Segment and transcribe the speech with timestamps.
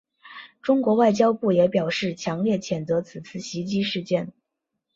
[0.63, 4.33] 中国外交部也表示强烈谴责此次袭击事件。